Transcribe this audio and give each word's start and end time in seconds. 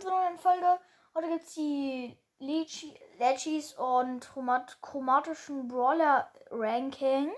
willkommen 0.00 0.24
neuen 0.24 0.38
Folge. 0.38 0.78
Heute 1.14 1.28
gibt 1.28 1.46
es 1.46 1.54
die 1.54 2.16
Legis 2.38 3.74
und 3.74 4.26
chromatischen 4.80 5.68
Brawler 5.68 6.30
Ranking. 6.50 7.30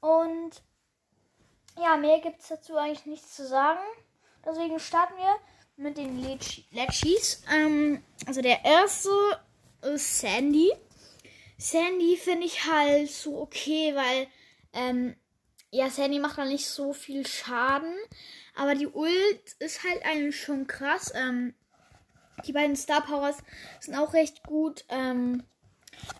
Und 0.00 0.62
ja, 1.82 1.96
mehr 1.96 2.20
gibt 2.20 2.40
es 2.40 2.48
dazu 2.48 2.76
eigentlich 2.76 3.06
nichts 3.06 3.34
zu 3.34 3.46
sagen. 3.46 3.80
Deswegen 4.44 4.78
starten 4.78 5.14
wir 5.16 5.36
mit 5.76 5.98
den 5.98 6.16
Legis. 6.70 7.42
Ähm, 7.52 8.04
also 8.26 8.40
der 8.40 8.64
erste 8.64 9.10
ist 9.82 10.20
Sandy. 10.20 10.72
Sandy 11.58 12.16
finde 12.16 12.46
ich 12.46 12.66
halt 12.66 13.10
so 13.10 13.40
okay, 13.40 13.96
weil 13.96 14.28
ähm, 14.74 15.16
ja, 15.70 15.90
Sandy 15.90 16.20
macht 16.20 16.38
da 16.38 16.44
nicht 16.44 16.66
so 16.66 16.92
viel 16.92 17.26
Schaden. 17.26 17.96
Aber 18.54 18.74
die 18.74 18.88
Ult 18.88 19.54
ist 19.58 19.82
halt 19.82 20.04
eigentlich 20.04 20.40
schon 20.40 20.68
krass. 20.68 21.12
Ähm, 21.16 21.54
die 22.46 22.52
beiden 22.52 22.76
Star 22.76 23.02
Powers 23.02 23.36
sind 23.80 23.94
auch 23.96 24.12
recht 24.12 24.42
gut. 24.44 24.84
Ähm, 24.88 25.42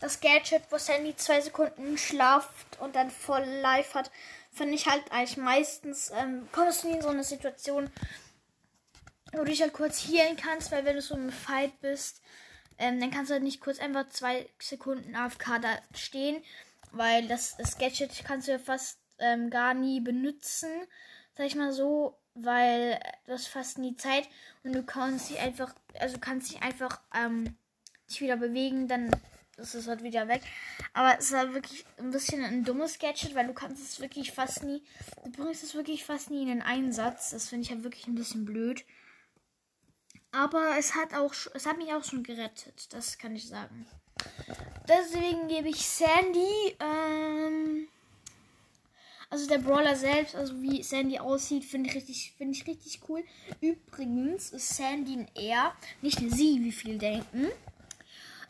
das 0.00 0.20
Gadget, 0.20 0.62
wo 0.70 0.78
Sandy 0.78 1.16
zwei 1.16 1.40
Sekunden 1.40 1.96
schlaft 1.96 2.80
und 2.80 2.96
dann 2.96 3.10
voll 3.10 3.44
live 3.44 3.94
hat, 3.94 4.10
finde 4.52 4.74
ich 4.74 4.86
halt 4.86 5.10
eigentlich 5.10 5.36
meistens, 5.36 6.10
ähm, 6.14 6.48
kommst 6.52 6.82
du 6.82 6.88
nie 6.88 6.94
in 6.94 7.02
so 7.02 7.08
eine 7.08 7.24
Situation, 7.24 7.90
wo 9.32 9.38
du 9.38 9.44
dich 9.44 9.62
halt 9.62 9.72
kurz 9.72 10.00
healen 10.00 10.36
kannst, 10.36 10.72
weil 10.72 10.84
wenn 10.84 10.96
du 10.96 11.02
so 11.02 11.14
im 11.14 11.30
Fight 11.30 11.80
bist, 11.80 12.20
ähm, 12.78 13.00
dann 13.00 13.10
kannst 13.10 13.30
du 13.30 13.34
halt 13.34 13.42
nicht 13.44 13.60
kurz 13.60 13.78
einfach 13.78 14.08
zwei 14.08 14.48
Sekunden 14.58 15.14
AFK 15.14 15.60
da 15.60 15.78
stehen, 15.94 16.42
weil 16.92 17.28
das, 17.28 17.56
das 17.56 17.78
Gadget 17.78 18.24
kannst 18.24 18.48
du 18.48 18.52
ja 18.52 18.58
fast 18.58 18.98
ähm, 19.18 19.50
gar 19.50 19.74
nie 19.74 20.00
benutzen, 20.00 20.70
sag 21.36 21.46
ich 21.46 21.54
mal 21.54 21.72
so 21.72 22.19
weil 22.34 23.00
du 23.26 23.32
hast 23.32 23.48
fast 23.48 23.78
nie 23.78 23.96
Zeit 23.96 24.28
und 24.62 24.74
du 24.74 24.82
kannst 24.82 25.30
dich 25.30 25.38
einfach, 25.38 25.74
also 25.98 26.18
kannst 26.18 26.50
dich 26.50 26.62
einfach 26.62 27.00
ähm, 27.14 27.56
dich 28.08 28.20
wieder 28.20 28.36
bewegen, 28.36 28.88
dann 28.88 29.10
ist 29.56 29.74
es 29.74 29.86
halt 29.88 30.02
wieder 30.02 30.28
weg. 30.28 30.42
Aber 30.92 31.18
es 31.18 31.26
ist 31.26 31.36
halt 31.36 31.54
wirklich 31.54 31.84
ein 31.98 32.10
bisschen 32.10 32.44
ein 32.44 32.64
dummes 32.64 32.98
Gadget, 32.98 33.34
weil 33.34 33.46
du 33.46 33.52
kannst 33.52 33.82
es 33.82 34.00
wirklich 34.00 34.32
fast 34.32 34.64
nie, 34.64 34.82
du 35.24 35.30
bringst 35.30 35.62
es 35.62 35.74
wirklich 35.74 36.04
fast 36.04 36.30
nie 36.30 36.42
in 36.42 36.48
den 36.48 36.62
Einsatz. 36.62 37.30
Das 37.30 37.48
finde 37.48 37.64
ich 37.64 37.70
halt 37.70 37.84
wirklich 37.84 38.06
ein 38.06 38.14
bisschen 38.14 38.44
blöd. 38.44 38.84
Aber 40.32 40.76
es 40.78 40.94
hat 40.94 41.14
auch, 41.14 41.34
es 41.54 41.66
hat 41.66 41.78
mich 41.78 41.92
auch 41.92 42.04
schon 42.04 42.22
gerettet, 42.22 42.92
das 42.92 43.18
kann 43.18 43.34
ich 43.34 43.48
sagen. 43.48 43.86
Deswegen 44.88 45.48
gebe 45.48 45.68
ich 45.68 45.86
Sandy, 45.86 46.76
ähm, 46.78 47.88
also 49.30 49.46
der 49.46 49.58
Brawler 49.58 49.94
selbst, 49.94 50.34
also 50.34 50.60
wie 50.60 50.82
Sandy 50.82 51.20
aussieht, 51.20 51.64
finde 51.64 51.88
ich 51.88 51.94
richtig, 51.94 52.34
finde 52.36 52.56
ich 52.56 52.66
richtig 52.66 53.00
cool. 53.08 53.22
Übrigens 53.60 54.50
ist 54.50 54.76
Sandy 54.76 55.14
ein 55.14 55.28
R, 55.36 55.72
nicht 56.02 56.18
eine 56.18 56.30
Sie, 56.30 56.62
wie 56.62 56.72
viele 56.72 56.98
denken. 56.98 57.46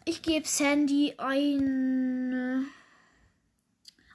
Ich 0.06 0.22
gebe 0.22 0.48
Sandy 0.48 1.14
eine 1.18 2.64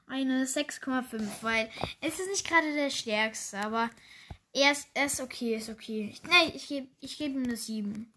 eine 0.08 0.46
6,5, 0.46 1.22
weil 1.42 1.70
es 2.02 2.20
ist 2.20 2.30
nicht 2.30 2.48
gerade 2.48 2.74
der 2.74 2.90
stärkste, 2.90 3.58
aber 3.60 3.90
er 4.54 4.72
ist, 4.72 4.88
er 4.94 5.06
ist 5.06 5.22
okay, 5.22 5.56
ist 5.56 5.70
okay. 5.70 6.14
Nein, 6.30 6.52
ich 6.56 6.68
gebe 6.68 6.88
ich 7.00 7.18
geb 7.18 7.34
ihm 7.34 7.44
eine 7.44 7.58
7. 7.58 8.12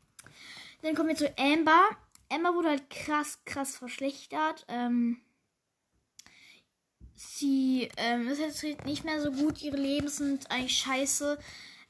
Dann 0.83 0.95
kommen 0.95 1.09
wir 1.09 1.17
zu 1.17 1.37
Amber. 1.37 1.89
Amber 2.31 2.55
wurde 2.55 2.69
halt 2.71 2.91
krass, 2.91 3.41
krass 3.45 3.77
verschlechtert. 3.77 4.65
Ähm, 4.69 5.21
sie 7.19 7.89
ähm, 7.97 8.29
ist 8.29 8.39
jetzt 8.39 8.85
nicht 8.85 9.05
mehr 9.05 9.21
so 9.21 9.33
gut. 9.33 9.61
Ihre 9.61 9.77
Leben 9.77 10.09
sind 10.09 10.51
eigentlich 10.51 10.79
scheiße. 10.79 11.39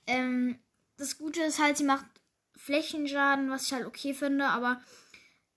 Ähm, 0.07 0.59
das 0.97 1.19
Gute 1.19 1.43
ist 1.43 1.61
halt, 1.61 1.77
sie 1.77 1.85
macht 1.85 2.07
Flächenschaden, 2.57 3.51
was 3.51 3.67
ich 3.67 3.73
halt 3.73 3.87
okay 3.87 4.15
finde, 4.15 4.47
aber 4.47 4.81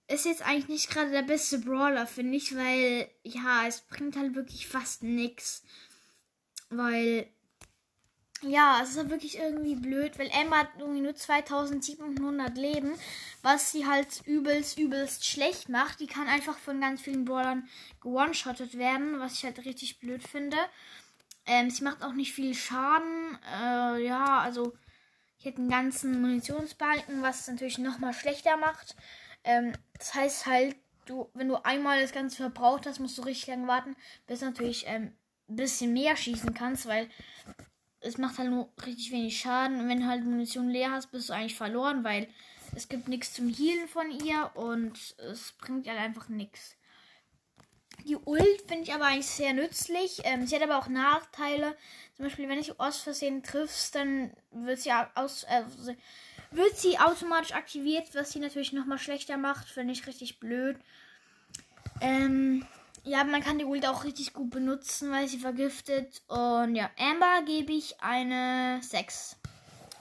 ist 0.07 0.25
jetzt 0.25 0.41
eigentlich 0.41 0.67
nicht 0.67 0.89
gerade 0.89 1.11
der 1.11 1.21
beste 1.21 1.57
Brawler, 1.59 2.05
finde 2.05 2.37
ich, 2.37 2.55
weil 2.55 3.09
ja, 3.23 3.65
es 3.65 3.81
bringt 3.81 4.17
halt 4.17 4.35
wirklich 4.35 4.67
fast 4.67 5.03
nichts. 5.03 5.63
Weil 6.69 7.27
ja, 8.41 8.79
es 8.81 8.95
ist 8.95 9.09
wirklich 9.09 9.37
irgendwie 9.37 9.75
blöd, 9.75 10.17
weil 10.17 10.29
Emma 10.29 10.59
hat 10.59 10.69
irgendwie 10.79 11.01
nur 11.01 11.15
2700 11.15 12.57
Leben, 12.57 12.93
was 13.41 13.71
sie 13.71 13.85
halt 13.85 14.21
übelst, 14.25 14.79
übelst 14.79 15.25
schlecht 15.25 15.69
macht. 15.69 15.99
Die 15.99 16.07
kann 16.07 16.27
einfach 16.27 16.57
von 16.57 16.81
ganz 16.81 17.01
vielen 17.01 17.25
Brawlern 17.25 17.67
gewone-shottet 18.01 18.77
werden, 18.77 19.19
was 19.19 19.33
ich 19.33 19.43
halt 19.43 19.63
richtig 19.65 19.99
blöd 19.99 20.27
finde. 20.27 20.57
Ähm, 21.45 21.69
sie 21.69 21.83
macht 21.83 22.03
auch 22.03 22.13
nicht 22.13 22.33
viel 22.33 22.53
Schaden. 22.53 23.37
Äh, 23.55 24.05
ja, 24.05 24.39
also 24.39 24.73
ich 25.37 25.45
hätte 25.45 25.57
einen 25.57 25.69
ganzen 25.69 26.21
Munitionsbalken, 26.21 27.21
was 27.21 27.41
es 27.41 27.47
natürlich 27.47 27.77
nochmal 27.77 28.13
schlechter 28.13 28.57
macht. 28.57 28.95
Ähm, 29.43 29.73
das 29.97 30.13
heißt 30.13 30.45
halt, 30.45 30.75
du, 31.05 31.29
wenn 31.33 31.47
du 31.47 31.63
einmal 31.63 32.01
das 32.01 32.11
Ganze 32.11 32.37
verbraucht 32.37 32.85
hast, 32.85 32.99
musst 32.99 33.17
du 33.17 33.23
richtig 33.23 33.47
lange 33.47 33.67
warten, 33.67 33.95
bis 34.27 34.41
natürlich 34.41 34.85
ähm, 34.87 35.13
ein 35.49 35.55
bisschen 35.55 35.93
mehr 35.93 36.15
schießen 36.15 36.53
kannst, 36.53 36.85
weil 36.85 37.09
es 38.01 38.17
macht 38.17 38.37
halt 38.37 38.49
nur 38.49 38.69
richtig 38.85 39.11
wenig 39.11 39.39
Schaden. 39.39 39.79
Und 39.79 39.87
wenn 39.87 40.01
du 40.01 40.07
halt 40.07 40.25
Munition 40.25 40.69
leer 40.69 40.91
hast, 40.91 41.11
bist 41.11 41.29
du 41.29 41.33
eigentlich 41.33 41.55
verloren, 41.55 42.03
weil 42.03 42.27
es 42.75 42.89
gibt 42.89 43.07
nichts 43.07 43.33
zum 43.33 43.49
Healen 43.49 43.87
von 43.87 44.11
ihr 44.11 44.51
und 44.55 45.15
es 45.17 45.53
bringt 45.53 45.87
halt 45.87 45.99
einfach 45.99 46.29
nichts. 46.29 46.75
Die 48.05 48.15
Ult 48.15 48.61
finde 48.67 48.83
ich 48.83 48.93
aber 48.93 49.05
eigentlich 49.05 49.27
sehr 49.27 49.53
nützlich. 49.53 50.21
Ähm, 50.23 50.47
sie 50.47 50.55
hat 50.55 50.63
aber 50.63 50.79
auch 50.79 50.87
Nachteile. 50.87 51.75
Zum 52.15 52.25
Beispiel, 52.25 52.49
wenn 52.49 52.59
ich 52.59 52.79
aus 52.79 52.97
Versehen 53.01 53.43
triffst, 53.43 53.93
dann 53.93 54.31
wird 54.51 54.79
sie, 54.79 54.91
aus, 55.13 55.43
äh, 55.43 55.63
wird 56.49 56.77
sie 56.77 56.97
automatisch 56.97 57.53
aktiviert, 57.53 58.09
was 58.13 58.31
sie 58.31 58.39
natürlich 58.39 58.73
nochmal 58.73 58.97
schlechter 58.97 59.37
macht. 59.37 59.69
Finde 59.69 59.93
ich 59.93 60.07
richtig 60.07 60.39
blöd. 60.39 60.77
Ähm, 61.99 62.65
ja, 63.03 63.23
man 63.23 63.41
kann 63.41 63.57
die 63.57 63.65
Ult 63.65 63.87
auch 63.87 64.03
richtig 64.03 64.33
gut 64.33 64.51
benutzen, 64.51 65.11
weil 65.11 65.27
sie 65.27 65.39
vergiftet. 65.39 66.21
Und 66.27 66.75
ja, 66.75 66.89
Amber 66.97 67.41
gebe 67.45 67.73
ich 67.73 67.99
eine 68.01 68.79
6. 68.83 69.37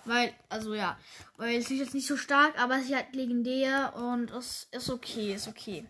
Weil, 0.05 0.35
also 0.49 0.75
ja, 0.75 0.99
weil 1.37 1.61
sie 1.63 1.75
ist 1.75 1.81
jetzt 1.81 1.95
nicht 1.95 2.07
so 2.07 2.17
stark, 2.17 2.61
aber 2.61 2.81
sie 2.81 2.97
hat 2.97 3.15
legendär 3.15 3.95
und 3.97 4.31
es 4.31 4.69
ist 4.73 4.91
okay, 4.91 5.35
ist 5.35 5.49
okay. 5.49 5.87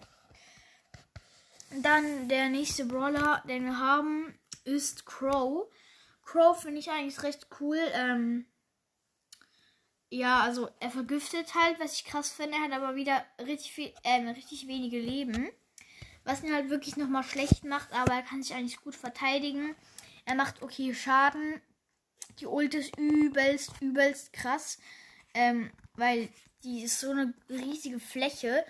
Dann 1.82 2.28
der 2.28 2.48
nächste 2.48 2.84
Brawler, 2.84 3.42
den 3.48 3.64
wir 3.64 3.78
haben, 3.78 4.34
ist 4.64 5.06
Crow. 5.06 5.68
Crow 6.24 6.60
finde 6.60 6.80
ich 6.80 6.90
eigentlich 6.90 7.22
recht 7.22 7.46
cool. 7.60 7.78
Ähm, 7.92 8.46
ja, 10.10 10.40
also 10.40 10.68
er 10.80 10.90
vergiftet 10.90 11.54
halt, 11.54 11.78
was 11.78 11.94
ich 11.94 12.04
krass 12.04 12.32
finde. 12.32 12.56
Er 12.56 12.64
hat 12.64 12.72
aber 12.72 12.96
wieder 12.96 13.24
richtig 13.38 13.72
viel, 13.72 13.94
äh, 14.02 14.28
richtig 14.30 14.66
wenige 14.66 14.98
Leben. 14.98 15.50
Was 16.24 16.42
ihn 16.42 16.52
halt 16.52 16.70
wirklich 16.70 16.96
nochmal 16.96 17.22
schlecht 17.22 17.64
macht, 17.64 17.92
aber 17.92 18.14
er 18.14 18.22
kann 18.22 18.42
sich 18.42 18.54
eigentlich 18.54 18.80
gut 18.82 18.94
verteidigen. 18.94 19.74
Er 20.26 20.34
macht 20.34 20.62
okay 20.62 20.94
Schaden. 20.94 21.60
Die 22.38 22.46
Ult 22.46 22.74
ist 22.74 22.96
übelst, 22.98 23.72
übelst 23.80 24.32
krass. 24.32 24.78
Ähm, 25.34 25.70
weil 25.94 26.28
die 26.64 26.82
ist 26.82 27.00
so 27.00 27.10
eine 27.10 27.34
riesige 27.48 28.00
Fläche. 28.00 28.64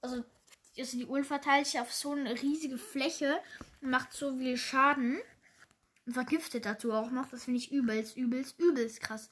Also, 0.00 0.24
also 0.76 0.98
die 0.98 1.06
Ult 1.06 1.26
verteilt 1.26 1.66
sich 1.66 1.80
auf 1.80 1.92
so 1.92 2.12
eine 2.12 2.40
riesige 2.42 2.78
Fläche 2.78 3.40
und 3.80 3.90
macht 3.90 4.12
so 4.12 4.36
viel 4.36 4.56
Schaden. 4.56 5.20
Und 6.06 6.12
vergiftet 6.12 6.66
dazu 6.66 6.92
auch 6.92 7.10
noch. 7.10 7.28
Das 7.28 7.44
finde 7.44 7.58
ich 7.58 7.72
übelst, 7.72 8.16
übelst, 8.16 8.58
übelst 8.58 9.00
krass. 9.00 9.30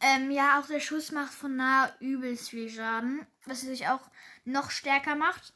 Ähm, 0.00 0.30
ja, 0.30 0.60
auch 0.60 0.66
der 0.66 0.80
Schuss 0.80 1.10
macht 1.10 1.32
von 1.32 1.56
nah 1.56 1.92
übelst 2.00 2.50
viel 2.50 2.70
Schaden. 2.70 3.26
Was 3.44 3.62
sich 3.62 3.88
auch 3.88 4.10
noch 4.44 4.70
stärker 4.70 5.16
macht. 5.16 5.52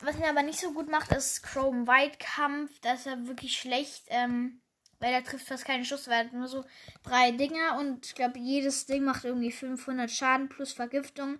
Was 0.00 0.16
ihn 0.16 0.24
aber 0.24 0.42
nicht 0.42 0.60
so 0.60 0.72
gut 0.72 0.88
macht, 0.88 1.12
ist 1.12 1.42
Chrome 1.42 1.86
White 1.86 2.18
Kampf. 2.18 2.78
Das 2.80 3.00
ist 3.00 3.06
ja 3.06 3.26
wirklich 3.26 3.58
schlecht, 3.58 4.04
ähm, 4.08 4.60
weil 5.00 5.12
er 5.12 5.24
trifft 5.24 5.48
fast 5.48 5.64
keinen 5.64 5.84
Schuss, 5.84 6.06
weil 6.06 6.14
er 6.14 6.24
hat 6.26 6.32
nur 6.32 6.48
so 6.48 6.64
drei 7.02 7.32
Dinger 7.32 7.78
und 7.78 8.06
ich 8.06 8.14
glaube, 8.14 8.38
jedes 8.38 8.86
Ding 8.86 9.04
macht 9.04 9.24
irgendwie 9.24 9.50
500 9.50 10.10
Schaden 10.10 10.48
plus 10.48 10.72
Vergiftung. 10.72 11.38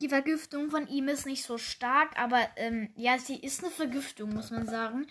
Die 0.00 0.08
Vergiftung 0.08 0.70
von 0.70 0.88
ihm 0.88 1.08
ist 1.08 1.26
nicht 1.26 1.44
so 1.44 1.58
stark, 1.58 2.18
aber 2.18 2.40
ähm, 2.56 2.92
ja, 2.96 3.18
sie 3.18 3.36
ist 3.36 3.62
eine 3.62 3.70
Vergiftung, 3.70 4.34
muss 4.34 4.50
man 4.50 4.66
sagen. 4.66 5.06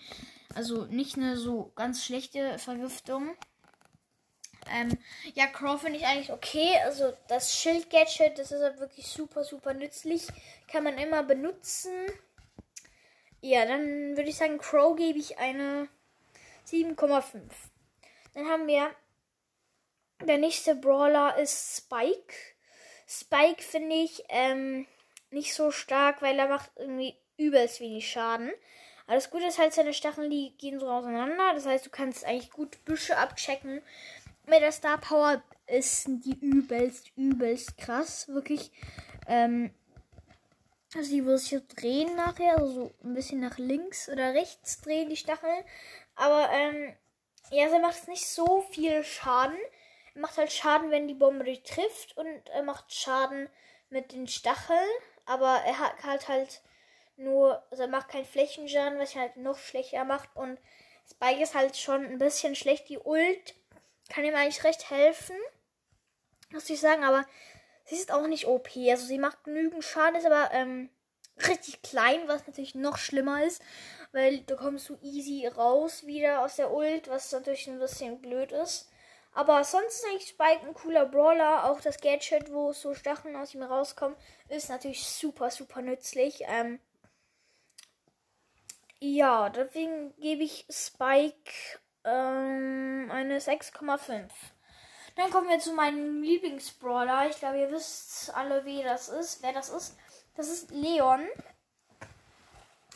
Also 0.54 0.84
nicht 0.86 1.16
eine 1.16 1.36
so 1.36 1.72
ganz 1.76 2.04
schlechte 2.04 2.58
Vergiftung. 2.58 3.34
Ähm, 4.70 4.90
ja, 5.34 5.46
Crow 5.46 5.80
finde 5.80 5.98
ich 5.98 6.06
eigentlich 6.06 6.32
okay. 6.32 6.76
Also 6.84 7.12
das 7.28 7.54
Schild-Gadget, 7.54 8.38
das 8.38 8.52
ist 8.52 8.62
halt 8.62 8.80
wirklich 8.80 9.06
super, 9.06 9.44
super 9.44 9.72
nützlich. 9.72 10.26
Kann 10.68 10.84
man 10.84 10.98
immer 10.98 11.22
benutzen. 11.22 11.90
Ja, 13.44 13.66
dann 13.66 14.16
würde 14.16 14.30
ich 14.30 14.36
sagen, 14.36 14.58
Crow 14.58 14.96
gebe 14.96 15.18
ich 15.18 15.38
eine 15.38 15.88
7,5. 16.68 17.42
Dann 18.34 18.48
haben 18.48 18.68
wir 18.68 18.90
der 20.24 20.38
nächste 20.38 20.76
Brawler 20.76 21.36
ist 21.36 21.76
Spike. 21.76 22.34
Spike 23.08 23.60
finde 23.60 23.96
ich 23.96 24.22
ähm, 24.28 24.86
nicht 25.32 25.54
so 25.54 25.72
stark, 25.72 26.22
weil 26.22 26.38
er 26.38 26.48
macht 26.48 26.70
irgendwie 26.76 27.16
übelst 27.36 27.80
wenig 27.80 28.08
Schaden. 28.08 28.52
Aber 29.06 29.16
das 29.16 29.30
Gute 29.30 29.46
ist 29.46 29.58
halt, 29.58 29.72
seine 29.72 29.92
Stacheln 29.92 30.30
die 30.30 30.54
gehen 30.58 30.78
so 30.78 30.88
auseinander. 30.88 31.52
Das 31.54 31.66
heißt, 31.66 31.84
du 31.84 31.90
kannst 31.90 32.24
eigentlich 32.24 32.52
gut 32.52 32.84
Büsche 32.84 33.18
abchecken. 33.18 33.82
Mit 34.46 34.60
der 34.60 34.70
Star 34.70 34.98
Power 34.98 35.42
ist 35.66 36.06
die 36.06 36.38
übelst, 36.40 37.10
übelst 37.16 37.76
krass. 37.76 38.28
Wirklich. 38.28 38.70
Ähm, 39.26 39.74
also 40.94 41.10
die 41.10 41.22
muss 41.22 41.46
sich 41.46 41.66
drehen 41.68 42.14
nachher, 42.16 42.58
also 42.58 42.72
so 42.72 42.94
ein 43.02 43.14
bisschen 43.14 43.40
nach 43.40 43.58
links 43.58 44.08
oder 44.08 44.34
rechts 44.34 44.80
drehen 44.80 45.08
die 45.08 45.16
Stacheln. 45.16 45.64
Aber 46.14 46.50
ähm, 46.52 46.94
ja, 47.50 47.68
sie 47.70 47.78
macht 47.78 48.08
nicht 48.08 48.26
so 48.26 48.62
viel 48.70 49.02
Schaden. 49.02 49.56
Er 50.14 50.20
macht 50.20 50.36
halt 50.36 50.52
Schaden, 50.52 50.90
wenn 50.90 51.08
die 51.08 51.14
Bombe 51.14 51.44
dich 51.44 51.62
trifft 51.62 52.16
und 52.16 52.48
er 52.50 52.62
macht 52.62 52.92
Schaden 52.94 53.48
mit 53.88 54.12
den 54.12 54.28
Stacheln. 54.28 54.78
Aber 55.24 55.62
er 55.64 55.78
hat 55.78 56.02
halt 56.02 56.28
halt 56.28 56.62
nur, 57.16 57.62
also 57.70 57.84
er 57.84 57.88
macht 57.88 58.08
keinen 58.08 58.24
Flächenschaden, 58.24 58.98
was 58.98 59.14
ihn 59.14 59.20
halt 59.22 59.36
noch 59.36 59.58
schlechter 59.58 60.04
macht. 60.04 60.28
Und 60.34 60.58
Spike 61.10 61.42
ist 61.42 61.54
halt 61.54 61.76
schon 61.76 62.04
ein 62.04 62.18
bisschen 62.18 62.54
schlecht. 62.54 62.88
Die 62.88 62.98
Ult 62.98 63.54
kann 64.08 64.24
ihm 64.24 64.34
eigentlich 64.34 64.64
recht 64.64 64.90
helfen, 64.90 65.36
muss 66.50 66.68
ich 66.68 66.80
sagen, 66.80 67.04
aber 67.04 67.24
sie 67.92 67.98
ist 67.98 68.12
auch 68.12 68.26
nicht 68.26 68.46
OP. 68.46 68.70
Also 68.88 69.06
sie 69.06 69.18
macht 69.18 69.44
genügend 69.44 69.84
Schaden, 69.84 70.16
ist 70.16 70.26
aber 70.26 70.50
ähm, 70.52 70.88
richtig 71.46 71.82
klein, 71.82 72.26
was 72.26 72.46
natürlich 72.46 72.74
noch 72.74 72.96
schlimmer 72.96 73.44
ist, 73.44 73.62
weil 74.12 74.40
da 74.40 74.56
kommst 74.56 74.88
du 74.88 74.96
easy 75.02 75.46
raus 75.46 76.06
wieder 76.06 76.40
aus 76.40 76.56
der 76.56 76.72
Ult, 76.72 77.08
was 77.08 77.30
natürlich 77.32 77.68
ein 77.68 77.78
bisschen 77.78 78.20
blöd 78.20 78.50
ist. 78.52 78.90
Aber 79.34 79.64
sonst 79.64 79.96
ist 79.96 80.06
eigentlich 80.06 80.28
Spike 80.28 80.66
ein 80.66 80.74
cooler 80.74 81.06
Brawler. 81.06 81.70
Auch 81.70 81.80
das 81.80 82.00
Gadget, 82.00 82.52
wo 82.52 82.72
so 82.72 82.94
Stacheln 82.94 83.36
aus 83.36 83.54
ihm 83.54 83.62
rauskommen, 83.62 84.16
ist 84.48 84.68
natürlich 84.68 85.06
super, 85.06 85.50
super 85.50 85.82
nützlich. 85.82 86.44
Ähm, 86.46 86.80
ja, 89.00 89.50
deswegen 89.50 90.14
gebe 90.16 90.44
ich 90.44 90.66
Spike 90.70 91.80
ähm, 92.04 93.10
eine 93.10 93.38
6,5. 93.38 94.30
Dann 95.16 95.30
kommen 95.30 95.48
wir 95.48 95.58
zu 95.58 95.72
meinem 95.74 96.22
Lieblingsbrawler. 96.22 97.28
Ich 97.28 97.38
glaube, 97.38 97.58
ihr 97.60 97.70
wisst 97.70 98.34
alle, 98.34 98.64
wie 98.64 98.82
das 98.82 99.08
ist, 99.08 99.42
wer 99.42 99.52
das 99.52 99.68
ist. 99.68 99.96
Das 100.34 100.48
ist 100.48 100.70
Leon. 100.70 101.26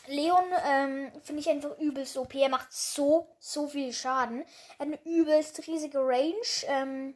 Leon 0.06 0.44
ähm, 0.64 1.12
finde 1.22 1.40
ich 1.40 1.48
einfach 1.48 1.76
übelst 1.78 2.16
OP. 2.16 2.34
Er 2.34 2.48
macht 2.48 2.72
so, 2.72 3.28
so 3.38 3.68
viel 3.68 3.92
Schaden. 3.92 4.44
Er 4.78 4.86
hat 4.86 4.86
eine 4.86 5.04
übelst 5.04 5.66
riesige 5.66 5.98
Range. 5.98 6.34
Ähm, 6.66 7.14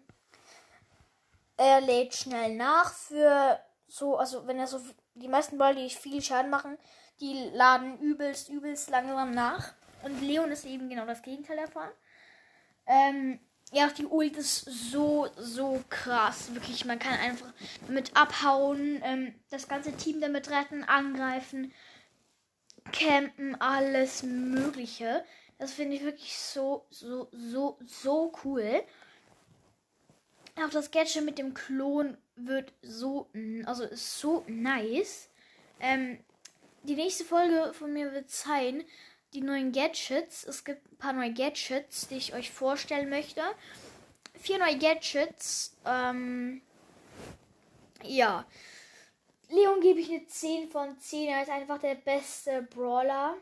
er 1.57 1.81
lädt 1.81 2.15
schnell 2.15 2.57
nach 2.57 2.93
für 2.93 3.61
so, 3.87 4.17
also 4.17 4.47
wenn 4.47 4.59
er 4.59 4.67
so, 4.67 4.81
die 5.15 5.29
meisten 5.29 5.59
Ball, 5.59 5.75
die 5.75 5.91
viel 5.91 6.23
Schaden 6.23 6.51
machen, 6.51 6.79
die 7.21 7.51
laden 7.53 7.99
übelst, 7.99 8.49
übelst 8.49 8.91
langsam 8.91 9.33
nach. 9.33 9.75
Und 10.03 10.21
Leon 10.21 10.51
ist 10.51 10.65
eben 10.65 10.89
genau 10.89 11.07
das 11.07 11.23
Gegenteil 11.23 11.59
davon. 11.59 11.89
Ähm, 12.87 13.41
ja, 13.73 13.89
die 13.89 14.07
Ult 14.07 14.37
ist 14.37 14.65
so, 14.65 15.29
so 15.37 15.83
krass. 15.89 16.53
Wirklich, 16.55 16.85
man 16.85 16.99
kann 16.99 17.15
einfach 17.15 17.53
damit 17.87 18.17
abhauen, 18.17 19.01
ähm, 19.05 19.35
das 19.51 19.69
ganze 19.69 19.93
Team 19.93 20.21
damit 20.21 20.51
retten, 20.51 20.83
angreifen, 20.85 21.73
campen, 22.93 23.61
alles 23.61 24.23
Mögliche. 24.23 25.25
Das 25.59 25.73
finde 25.73 25.97
ich 25.97 26.03
wirklich 26.03 26.37
so, 26.37 26.87
so, 26.91 27.29
so, 27.33 27.79
so 27.85 28.33
cool. 28.45 28.83
Auch 30.57 30.71
das 30.71 30.91
Gadget 30.91 31.25
mit 31.25 31.39
dem 31.39 31.55
Klon 31.55 32.17
wird 32.35 32.73
so, 32.83 33.31
also 33.67 33.85
ist 33.85 34.19
so 34.19 34.45
nice. 34.49 35.29
Ähm, 35.79 36.19
die 36.83 36.97
nächste 36.97 37.25
Folge 37.25 37.73
von 37.75 37.93
mir 37.93 38.13
wird 38.13 38.31
sein, 38.31 38.85
die 39.33 39.41
neuen 39.41 39.73
Gadgets. 39.73 40.45
Es 40.45 40.65
gibt 40.65 40.91
ein 40.91 40.97
paar 40.97 41.13
neue 41.13 41.33
Gadgets, 41.33 42.09
die 42.09 42.17
ich 42.17 42.35
euch 42.35 42.51
vorstellen 42.51 43.09
möchte. 43.09 43.43
Vier 44.35 44.59
neue 44.59 44.79
Gadgets. 44.79 45.77
Ähm, 45.85 46.63
ja. 48.03 48.47
Leon 49.49 49.81
gebe 49.81 50.01
ich 50.01 50.11
eine 50.11 50.27
10 50.27 50.71
von 50.71 50.99
10. 50.99 51.29
Er 51.29 51.43
ist 51.43 51.51
einfach 51.51 51.79
der 51.79 51.97
beste 51.97 52.63
Brawler. 52.63 53.37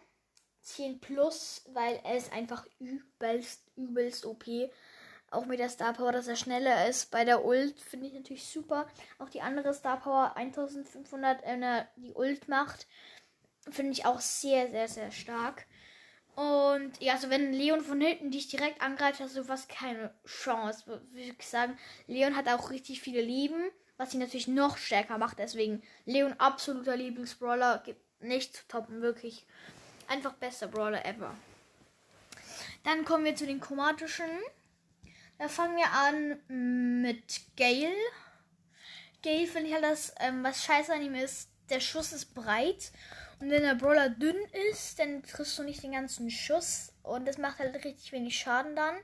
10 0.62 1.00
plus, 1.00 1.62
weil 1.72 2.00
er 2.04 2.16
ist 2.16 2.32
einfach 2.32 2.66
übelst, 2.78 3.62
übelst 3.76 4.26
OP. 4.26 4.44
Auch 5.30 5.46
mit 5.46 5.58
der 5.58 5.68
Star 5.68 5.92
Power, 5.92 6.12
dass 6.12 6.28
er 6.28 6.36
schneller 6.36 6.88
ist. 6.88 7.10
Bei 7.10 7.24
der 7.24 7.44
Ult 7.44 7.80
finde 7.80 8.06
ich 8.06 8.14
natürlich 8.14 8.46
super. 8.46 8.86
Auch 9.18 9.28
die 9.28 9.42
andere 9.42 9.74
Star 9.74 10.00
Power 10.00 10.36
1500, 10.36 11.42
wenn 11.44 11.62
er 11.62 11.88
die 11.96 12.12
Ult 12.14 12.48
macht, 12.48 12.86
finde 13.70 13.92
ich 13.92 14.06
auch 14.06 14.20
sehr, 14.20 14.70
sehr, 14.70 14.88
sehr 14.88 15.10
stark. 15.10 15.66
Und 16.38 16.92
ja, 17.00 17.14
also 17.14 17.30
wenn 17.30 17.52
Leon 17.52 17.80
von 17.80 18.00
hinten 18.00 18.30
dich 18.30 18.46
direkt 18.46 18.80
angreift, 18.80 19.18
hast 19.18 19.36
du 19.36 19.42
fast 19.42 19.68
keine 19.68 20.14
Chance. 20.24 20.86
Würde 20.86 21.02
ich 21.12 21.34
sagen, 21.44 21.76
Leon 22.06 22.36
hat 22.36 22.46
auch 22.46 22.70
richtig 22.70 23.00
viele 23.00 23.20
Leben, 23.20 23.72
was 23.96 24.14
ihn 24.14 24.20
natürlich 24.20 24.46
noch 24.46 24.76
stärker 24.76 25.18
macht. 25.18 25.40
Deswegen 25.40 25.82
Leon 26.04 26.34
absoluter 26.34 26.96
Lieblingsbrawler, 26.96 27.82
gibt 27.84 28.22
nicht 28.22 28.54
zu 28.54 28.68
toppen, 28.68 29.02
wirklich. 29.02 29.46
Einfach 30.06 30.32
bester 30.34 30.68
Brawler 30.68 31.04
ever. 31.04 31.34
Dann 32.84 33.04
kommen 33.04 33.24
wir 33.24 33.34
zu 33.34 33.44
den 33.44 33.58
chromatischen. 33.58 34.30
Da 35.38 35.48
fangen 35.48 35.76
wir 35.76 35.90
an 35.90 37.10
mit 37.10 37.40
Gale. 37.56 37.96
Gale 39.24 39.48
finde 39.48 39.70
ich 39.70 39.74
halt 39.74 39.82
das, 39.82 40.14
ähm, 40.20 40.44
was 40.44 40.62
scheiße 40.62 40.94
an 40.94 41.02
ihm 41.02 41.16
ist, 41.16 41.50
der 41.68 41.80
Schuss 41.80 42.12
ist 42.12 42.32
breit 42.32 42.92
und 43.40 43.50
wenn 43.50 43.62
der 43.62 43.76
Brawler 43.76 44.08
dünn 44.08 44.36
ist, 44.70 44.98
dann 44.98 45.22
triffst 45.22 45.58
du 45.58 45.62
nicht 45.62 45.82
den 45.82 45.92
ganzen 45.92 46.30
Schuss. 46.30 46.92
Und 47.02 47.26
das 47.26 47.38
macht 47.38 47.58
halt 47.58 47.74
richtig 47.84 48.10
wenig 48.12 48.36
Schaden 48.36 48.74
dann. 48.74 48.96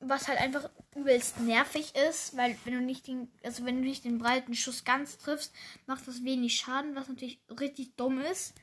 Was 0.00 0.28
halt 0.28 0.40
einfach 0.40 0.68
übelst 0.96 1.40
nervig 1.40 1.94
ist, 2.08 2.36
weil 2.36 2.56
wenn 2.64 2.74
du 2.74 2.80
nicht 2.80 3.06
den, 3.06 3.30
also 3.42 3.64
wenn 3.64 3.76
du 3.76 3.82
nicht 3.82 4.04
den 4.04 4.18
breiten 4.18 4.54
Schuss 4.54 4.84
ganz 4.84 5.18
triffst, 5.18 5.54
macht 5.86 6.06
das 6.06 6.24
wenig 6.24 6.56
Schaden, 6.56 6.94
was 6.94 7.08
natürlich 7.08 7.40
richtig 7.48 7.94
dumm 7.96 8.20
ist. 8.20 8.54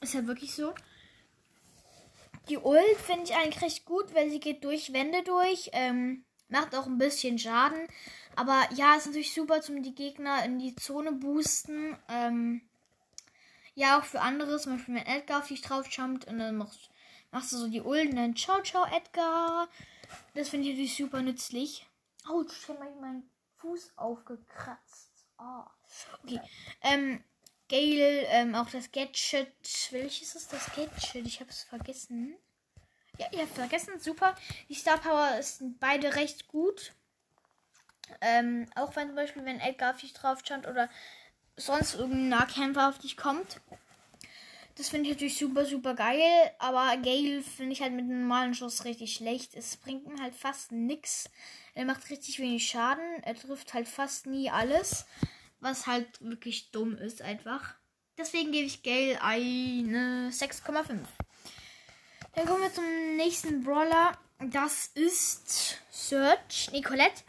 Ist 0.00 0.14
ja 0.14 0.26
wirklich 0.26 0.54
so. 0.54 0.74
Die 2.48 2.56
Ult 2.56 2.96
finde 3.06 3.24
ich 3.24 3.34
eigentlich 3.34 3.62
recht 3.62 3.84
gut, 3.84 4.14
weil 4.14 4.30
sie 4.30 4.40
geht 4.40 4.64
durch 4.64 4.92
Wände 4.92 5.22
durch. 5.22 5.70
Ähm, 5.72 6.24
macht 6.48 6.74
auch 6.74 6.86
ein 6.86 6.98
bisschen 6.98 7.38
Schaden. 7.38 7.86
Aber 8.34 8.66
ja, 8.74 8.96
ist 8.96 9.06
natürlich 9.06 9.34
super 9.34 9.60
zum 9.60 9.82
die 9.82 9.94
Gegner 9.94 10.44
in 10.44 10.58
die 10.58 10.74
Zone 10.74 11.12
boosten. 11.12 11.96
Ähm, 12.08 12.62
ja, 13.80 13.98
auch 13.98 14.04
für 14.04 14.20
andere, 14.20 14.58
zum 14.58 14.76
Beispiel 14.76 14.96
wenn 14.96 15.06
Edgar 15.06 15.40
auf 15.40 15.48
dich 15.48 15.62
drauf 15.62 15.86
jumpt 15.90 16.26
und 16.26 16.38
dann 16.38 16.58
machst, 16.58 16.90
machst 17.30 17.50
du 17.52 17.56
so 17.56 17.66
die 17.66 17.80
Ulden, 17.80 18.14
dann 18.14 18.36
ciao, 18.36 18.62
ciao, 18.62 18.84
Edgar. 18.84 19.68
Das 20.34 20.50
finde 20.50 20.66
ich 20.68 20.74
natürlich 20.74 20.96
super 20.98 21.22
nützlich. 21.22 21.86
Oh, 22.28 22.44
ich 22.46 22.68
habe 22.68 22.78
meinen 23.00 23.30
Fuß 23.56 23.92
aufgekratzt. 23.96 25.10
Oh. 25.38 25.62
Okay. 26.22 26.42
Ähm, 26.82 27.24
Gale, 27.70 28.26
ähm, 28.26 28.54
auch 28.54 28.68
das 28.68 28.92
Gadget. 28.92 29.48
Welches 29.92 30.34
ist 30.34 30.52
das 30.52 30.66
Gadget? 30.74 31.26
Ich 31.26 31.40
habe 31.40 31.48
es 31.48 31.62
vergessen. 31.62 32.36
Ja, 33.16 33.28
ihr 33.32 33.40
habt 33.40 33.54
vergessen. 33.54 33.98
Super. 33.98 34.34
Die 34.68 34.74
Star 34.74 34.98
Power 34.98 35.42
sind 35.42 35.80
beide 35.80 36.16
recht 36.16 36.48
gut. 36.48 36.92
Ähm, 38.20 38.68
auch 38.74 38.94
wenn 38.94 39.06
zum 39.06 39.16
Beispiel, 39.16 39.46
wenn 39.46 39.60
Edgar 39.60 39.94
auf 39.94 40.00
dich 40.00 40.12
drauf 40.12 40.40
jumpt 40.44 40.66
oder 40.66 40.90
sonst 41.60 41.94
irgendein 41.94 42.28
Nahkämpfer 42.28 42.88
auf 42.88 42.98
dich 42.98 43.16
kommt. 43.16 43.60
Das 44.76 44.88
finde 44.88 45.08
ich 45.08 45.16
natürlich 45.16 45.36
super, 45.36 45.66
super 45.66 45.94
geil. 45.94 46.50
Aber 46.58 46.96
Gale 47.02 47.42
finde 47.42 47.72
ich 47.72 47.82
halt 47.82 47.92
mit 47.92 48.04
einem 48.04 48.22
normalen 48.22 48.54
Schuss 48.54 48.84
richtig 48.84 49.14
schlecht. 49.14 49.54
Es 49.54 49.76
bringt 49.76 50.06
ihm 50.06 50.20
halt 50.20 50.34
fast 50.34 50.72
nichts. 50.72 51.28
Er 51.74 51.84
macht 51.84 52.08
richtig 52.10 52.38
wenig 52.38 52.66
Schaden. 52.66 53.22
Er 53.22 53.34
trifft 53.34 53.74
halt 53.74 53.88
fast 53.88 54.26
nie 54.26 54.50
alles. 54.50 55.06
Was 55.60 55.86
halt 55.86 56.06
wirklich 56.20 56.70
dumm 56.70 56.96
ist 56.96 57.20
einfach. 57.20 57.74
Deswegen 58.16 58.52
gebe 58.52 58.66
ich 58.66 58.82
Gale 58.82 59.20
eine 59.22 60.30
6,5. 60.30 61.00
Dann 62.34 62.46
kommen 62.46 62.62
wir 62.62 62.72
zum 62.72 63.16
nächsten 63.16 63.62
Brawler. 63.62 64.16
Das 64.38 64.86
ist 64.94 65.78
Search. 65.90 66.70
Nicolette. 66.72 67.22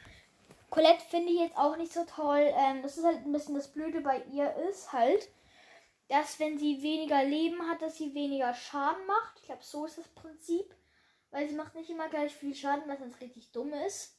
Colette 0.72 1.04
finde 1.10 1.34
ich 1.34 1.40
jetzt 1.40 1.58
auch 1.58 1.76
nicht 1.76 1.92
so 1.92 2.06
toll. 2.06 2.50
Ähm, 2.56 2.82
das 2.82 2.98
ist 2.98 3.04
halt 3.04 3.26
ein 3.26 3.32
bisschen 3.34 3.56
das 3.56 3.72
Blöde 3.72 4.00
bei 4.00 4.24
ihr 4.32 4.56
ist 4.70 4.94
halt, 4.94 5.30
dass 6.08 6.40
wenn 6.40 6.58
sie 6.58 6.82
weniger 6.82 7.24
Leben 7.26 7.62
hat, 7.70 7.82
dass 7.82 7.98
sie 7.98 8.16
weniger 8.16 8.54
Schaden 8.54 9.06
macht. 9.06 9.40
Ich 9.40 9.46
glaube, 9.46 9.64
so 9.64 9.86
ist 9.86 9.98
das 9.98 10.08
Prinzip. 10.08 10.74
Weil 11.30 11.48
sie 11.48 11.56
macht 11.56 11.76
nicht 11.76 11.90
immer 11.90 12.10
gleich 12.10 12.34
viel 12.34 12.56
Schaden, 12.56 12.88
was 12.88 13.00
jetzt 13.02 13.22
richtig 13.22 13.52
dumm 13.52 13.74
ist. 13.86 14.18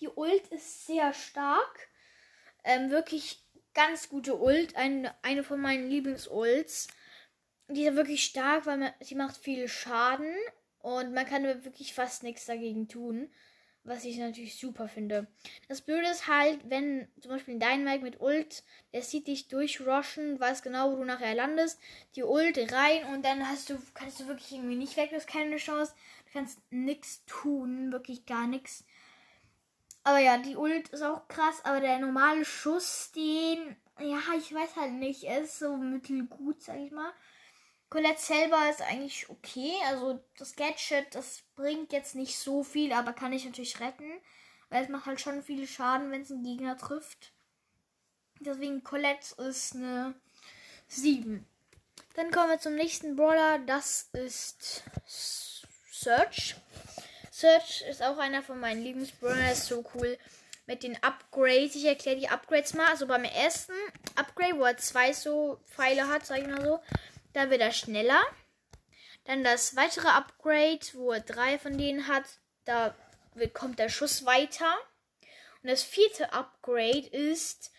Die 0.00 0.08
Ult 0.08 0.46
ist 0.48 0.86
sehr 0.86 1.12
stark. 1.12 1.88
Ähm, 2.62 2.90
wirklich 2.90 3.44
ganz 3.74 4.08
gute 4.08 4.40
Ult. 4.40 4.76
Ein, 4.76 5.10
eine 5.22 5.42
von 5.42 5.60
meinen 5.60 5.88
Lieblings-Ults. 5.90 6.86
Die 7.68 7.84
ist 7.84 7.96
wirklich 7.96 8.24
stark, 8.24 8.66
weil 8.66 8.78
man, 8.78 8.92
sie 9.00 9.16
macht 9.16 9.36
viel 9.36 9.66
Schaden. 9.66 10.36
Und 10.78 11.14
man 11.14 11.26
kann 11.26 11.42
wirklich 11.42 11.94
fast 11.94 12.22
nichts 12.22 12.46
dagegen 12.46 12.86
tun 12.86 13.28
was 13.86 14.04
ich 14.04 14.18
natürlich 14.18 14.58
super 14.58 14.88
finde. 14.88 15.26
Das 15.68 15.80
Blöde 15.80 16.08
ist 16.08 16.26
halt, 16.26 16.58
wenn 16.68 17.08
zum 17.20 17.30
Beispiel 17.30 17.54
ein 17.54 17.60
Dynamite 17.60 18.04
mit 18.04 18.20
Ult, 18.20 18.64
der 18.92 19.02
sieht 19.02 19.28
dich 19.28 19.48
durchrushen, 19.48 20.38
weiß 20.40 20.62
genau, 20.62 20.92
wo 20.92 20.96
du 20.96 21.04
nachher 21.04 21.34
landest, 21.34 21.80
die 22.16 22.24
Ult 22.24 22.58
rein 22.72 23.04
und 23.14 23.24
dann 23.24 23.48
hast 23.48 23.70
du, 23.70 23.78
kannst 23.94 24.20
du 24.20 24.26
wirklich 24.26 24.52
irgendwie 24.52 24.76
nicht 24.76 24.96
weg, 24.96 25.10
du 25.10 25.16
hast 25.16 25.28
keine 25.28 25.56
Chance, 25.56 25.94
du 26.26 26.32
kannst 26.32 26.60
nichts 26.70 27.24
tun, 27.26 27.92
wirklich 27.92 28.26
gar 28.26 28.46
nichts. 28.46 28.84
Aber 30.02 30.18
ja, 30.18 30.38
die 30.38 30.56
Ult 30.56 30.88
ist 30.90 31.02
auch 31.02 31.26
krass, 31.28 31.64
aber 31.64 31.80
der 31.80 31.98
normale 31.98 32.44
Schuss, 32.44 33.12
den, 33.12 33.76
ja, 34.00 34.18
ich 34.38 34.54
weiß 34.54 34.76
halt 34.76 34.92
nicht, 34.92 35.24
ist 35.24 35.58
so 35.58 35.76
mittelgut, 35.76 36.62
sag 36.62 36.78
ich 36.78 36.92
mal. 36.92 37.12
Colette 37.88 38.20
selber 38.20 38.68
ist 38.68 38.82
eigentlich 38.82 39.28
okay. 39.30 39.72
Also 39.86 40.20
das 40.38 40.56
Gadget, 40.56 41.14
das 41.14 41.42
bringt 41.54 41.92
jetzt 41.92 42.14
nicht 42.14 42.38
so 42.38 42.64
viel, 42.64 42.92
aber 42.92 43.12
kann 43.12 43.32
ich 43.32 43.44
natürlich 43.44 43.80
retten. 43.80 44.10
Weil 44.68 44.84
es 44.84 44.88
macht 44.88 45.06
halt 45.06 45.20
schon 45.20 45.42
viel 45.42 45.66
Schaden, 45.66 46.10
wenn 46.10 46.22
es 46.22 46.30
einen 46.30 46.42
Gegner 46.42 46.76
trifft. 46.76 47.32
Deswegen 48.40 48.82
Colette 48.82 49.40
ist 49.42 49.74
eine 49.76 50.14
7. 50.88 51.46
Dann 52.14 52.30
kommen 52.30 52.50
wir 52.50 52.58
zum 52.58 52.74
nächsten 52.74 53.14
Brawler. 53.14 53.60
Das 53.60 54.08
ist 54.12 54.82
Search. 55.06 56.56
Search 57.30 57.84
ist 57.88 58.02
auch 58.02 58.18
einer 58.18 58.42
von 58.42 58.58
meinen 58.58 58.82
Lieblingsbrawlern. 58.82 59.52
Ist 59.52 59.66
so 59.66 59.84
cool 59.94 60.18
mit 60.66 60.82
den 60.82 61.00
Upgrades. 61.02 61.76
Ich 61.76 61.84
erkläre 61.84 62.18
die 62.18 62.28
Upgrades 62.28 62.74
mal. 62.74 62.88
Also 62.88 63.06
beim 63.06 63.24
ersten 63.24 63.74
Upgrade, 64.16 64.58
wo 64.58 64.64
er 64.64 64.76
zwei 64.78 65.12
so 65.12 65.60
Pfeile 65.66 66.08
hat, 66.08 66.26
sag 66.26 66.40
ich 66.40 66.48
mal 66.48 66.64
so, 66.64 66.80
da 67.36 67.50
wird 67.50 67.60
er 67.60 67.72
schneller. 67.72 68.22
Dann 69.24 69.44
das 69.44 69.76
weitere 69.76 70.08
Upgrade, 70.08 70.80
wo 70.94 71.12
er 71.12 71.20
drei 71.20 71.58
von 71.58 71.76
denen 71.76 72.08
hat, 72.08 72.24
da 72.64 72.94
kommt 73.52 73.78
der 73.78 73.90
Schuss 73.90 74.24
weiter. 74.24 74.74
Und 75.62 75.70
das 75.70 75.82
vierte 75.82 76.32
Upgrade 76.32 77.06
ist, 77.08 77.72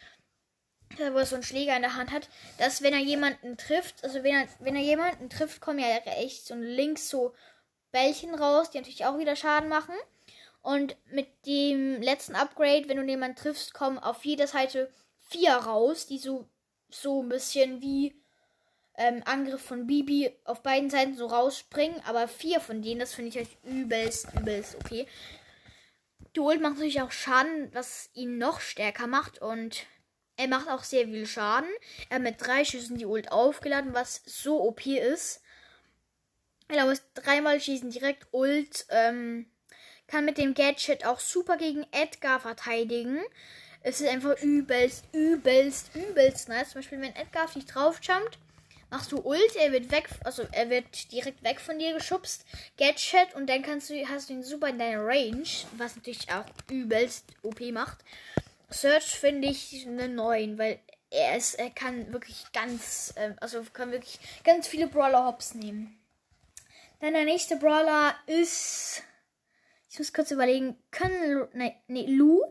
wo 0.97 1.17
er 1.17 1.25
so 1.25 1.35
einen 1.35 1.43
Schläger 1.43 1.75
in 1.75 1.81
der 1.81 1.95
Hand 1.95 2.11
hat, 2.11 2.29
dass 2.59 2.83
wenn 2.83 2.93
er 2.93 2.99
jemanden 2.99 3.57
trifft, 3.57 4.03
also 4.03 4.23
wenn 4.23 4.35
er, 4.35 4.47
wenn 4.59 4.75
er 4.75 4.83
jemanden 4.83 5.29
trifft, 5.29 5.59
kommen 5.59 5.79
ja 5.79 5.87
rechts 5.87 6.51
und 6.51 6.61
links 6.61 7.09
so 7.09 7.33
Bällchen 7.91 8.35
raus, 8.35 8.69
die 8.69 8.77
natürlich 8.77 9.05
auch 9.05 9.17
wieder 9.17 9.35
Schaden 9.35 9.69
machen. 9.69 9.95
Und 10.61 10.97
mit 11.11 11.29
dem 11.47 12.01
letzten 12.01 12.35
Upgrade, 12.35 12.87
wenn 12.89 12.97
du 12.97 13.03
jemanden 13.03 13.37
triffst, 13.37 13.73
kommen 13.73 13.97
auf 13.97 14.23
jeder 14.23 14.47
Seite 14.47 14.93
vier 15.29 15.53
raus, 15.53 16.05
die 16.05 16.19
so, 16.19 16.47
so 16.89 17.23
ein 17.23 17.29
bisschen 17.29 17.81
wie 17.81 18.21
ähm, 18.97 19.21
Angriff 19.25 19.61
von 19.61 19.87
Bibi 19.87 20.31
auf 20.43 20.63
beiden 20.63 20.89
Seiten 20.89 21.15
so 21.15 21.27
rausspringen. 21.27 22.01
Aber 22.05 22.27
vier 22.27 22.59
von 22.59 22.81
denen, 22.81 22.99
das 22.99 23.13
finde 23.13 23.29
ich 23.29 23.37
halt 23.37 23.49
übelst, 23.63 24.27
übelst 24.39 24.75
okay. 24.75 25.07
Die 26.35 26.39
Ult 26.39 26.61
macht 26.61 26.75
natürlich 26.75 27.01
auch 27.01 27.11
Schaden, 27.11 27.69
was 27.73 28.09
ihn 28.13 28.37
noch 28.37 28.59
stärker 28.59 29.07
macht. 29.07 29.41
Und 29.41 29.85
er 30.35 30.47
macht 30.47 30.69
auch 30.69 30.83
sehr 30.83 31.05
viel 31.05 31.25
Schaden. 31.25 31.69
Er 32.09 32.15
hat 32.15 32.23
mit 32.23 32.35
drei 32.39 32.65
Schüssen 32.65 32.97
die 32.97 33.05
Ult 33.05 33.31
aufgeladen, 33.31 33.93
was 33.93 34.21
so 34.25 34.61
OP 34.61 34.85
ist. 34.85 35.41
Er 36.67 36.85
muss 36.85 37.01
dreimal 37.13 37.61
schießen, 37.61 37.91
direkt 37.91 38.27
Ult. 38.31 38.85
Ähm, 38.89 39.47
kann 40.07 40.25
mit 40.25 40.37
dem 40.37 40.53
Gadget 40.53 41.05
auch 41.05 41.19
super 41.19 41.57
gegen 41.57 41.85
Edgar 41.91 42.39
verteidigen. 42.39 43.19
Es 43.81 44.01
ist 44.01 44.09
einfach 44.09 44.41
übelst, 44.41 45.05
übelst, 45.13 45.95
übelst 45.95 46.49
nice. 46.49 46.71
Zum 46.71 46.79
Beispiel, 46.79 47.01
wenn 47.01 47.15
Edgar 47.15 47.45
auf 47.45 47.53
dich 47.53 47.65
draufjumpt, 47.65 48.39
machst 48.89 49.11
du 49.11 49.19
Ult, 49.19 49.55
er 49.55 49.71
wird 49.71 49.91
weg, 49.91 50.09
also 50.23 50.43
er 50.51 50.69
wird 50.69 51.11
direkt 51.11 51.43
weg 51.43 51.59
von 51.59 51.79
dir 51.79 51.93
geschubst, 51.93 52.45
Gadget 52.77 53.35
und 53.35 53.47
dann 53.47 53.61
kannst 53.61 53.89
du, 53.89 54.07
hast 54.07 54.29
du 54.29 54.33
ihn 54.33 54.43
super 54.43 54.69
in 54.69 54.79
deiner 54.79 55.05
Range, 55.05 55.47
was 55.77 55.95
natürlich 55.95 56.31
auch 56.31 56.45
übelst 56.69 57.25
OP 57.43 57.59
macht. 57.71 57.97
Search 58.69 59.17
finde 59.19 59.47
ich 59.47 59.85
eine 59.87 60.09
9, 60.09 60.57
weil 60.57 60.79
er 61.09 61.37
ist, 61.37 61.55
er 61.55 61.69
kann 61.69 62.11
wirklich 62.11 62.45
ganz, 62.51 63.13
äh, 63.15 63.33
also 63.39 63.63
kann 63.73 63.91
wirklich 63.91 64.19
ganz 64.43 64.67
viele 64.67 64.87
Brawler 64.87 65.25
Hops 65.25 65.53
nehmen. 65.53 65.97
Dann 66.99 67.13
der 67.13 67.25
nächste 67.25 67.57
Brawler 67.57 68.15
ist, 68.25 69.03
ich 69.89 69.99
muss 69.99 70.13
kurz 70.13 70.31
überlegen, 70.31 70.75
können, 70.91 71.47
ne, 71.53 71.75
nee, 71.87 72.07
Lu. 72.07 72.41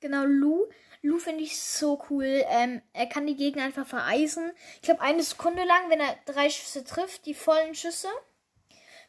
Genau, 0.00 0.24
Lu. 0.24 0.66
Lu 1.06 1.20
finde 1.20 1.44
ich 1.44 1.60
so 1.60 2.02
cool. 2.10 2.44
Ähm, 2.48 2.82
er 2.92 3.06
kann 3.06 3.28
die 3.28 3.36
Gegner 3.36 3.62
einfach 3.62 3.86
vereisen. 3.86 4.50
Ich 4.76 4.82
glaube, 4.82 5.02
eine 5.02 5.22
Sekunde 5.22 5.62
lang, 5.64 5.88
wenn 5.88 6.00
er 6.00 6.16
drei 6.26 6.50
Schüsse 6.50 6.82
trifft, 6.82 7.26
die 7.26 7.34
vollen 7.34 7.76
Schüsse. 7.76 8.08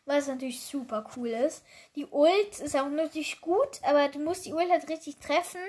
Was 0.05 0.27
natürlich 0.27 0.61
super 0.61 1.09
cool 1.15 1.29
ist. 1.29 1.65
Die 1.95 2.05
Ult 2.05 2.59
ist 2.59 2.75
auch 2.75 2.87
natürlich 2.87 3.41
gut, 3.41 3.81
aber 3.81 4.09
du 4.09 4.19
musst 4.19 4.45
die 4.45 4.53
Ult 4.53 4.69
halt 4.69 4.87
richtig 4.89 5.17
treffen. 5.17 5.59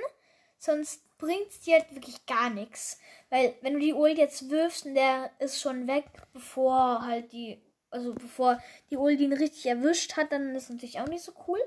Sonst 0.58 1.02
bringt 1.16 1.48
es 1.48 1.60
dir 1.60 1.78
halt 1.78 1.94
wirklich 1.94 2.26
gar 2.26 2.50
nichts. 2.50 3.00
Weil, 3.30 3.54
wenn 3.62 3.72
du 3.72 3.80
die 3.80 3.94
Ult 3.94 4.18
jetzt 4.18 4.50
wirfst 4.50 4.84
und 4.84 4.96
der 4.96 5.30
ist 5.38 5.60
schon 5.60 5.86
weg, 5.86 6.04
bevor 6.34 7.06
halt 7.06 7.32
die. 7.32 7.60
Also 7.90 8.12
bevor 8.12 8.62
die 8.90 8.98
Ult 8.98 9.18
ihn 9.18 9.32
richtig 9.32 9.64
erwischt 9.64 10.18
hat, 10.18 10.30
dann 10.30 10.54
ist 10.54 10.64
es 10.64 10.68
natürlich 10.68 11.00
auch 11.00 11.08
nicht 11.08 11.24
so 11.24 11.32
cool. 11.46 11.60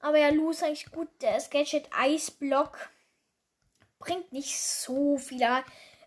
Aber 0.00 0.18
ja, 0.18 0.30
Lu 0.30 0.50
ist 0.50 0.64
eigentlich 0.64 0.90
gut. 0.90 1.08
Der 1.22 1.38
Sketchet 1.38 1.88
Eisblock 1.96 2.90
bringt 3.98 4.32
nicht 4.32 4.58
so 4.60 5.18
viel. 5.18 5.46